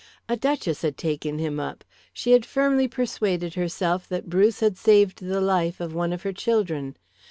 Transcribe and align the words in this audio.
A 0.27 0.35
Duchess 0.35 0.81
had 0.81 0.97
taken 0.97 1.37
him 1.37 1.59
up; 1.59 1.83
she 2.11 2.31
had 2.31 2.43
firmly 2.43 2.87
persuaded 2.87 3.53
herself 3.53 4.09
that 4.09 4.29
Bruce 4.31 4.59
had 4.59 4.75
saved 4.75 5.19
the 5.23 5.39
life 5.41 5.79
of 5.79 5.93
one 5.93 6.11
of 6.11 6.23
her 6.23 6.33
children. 6.33 6.97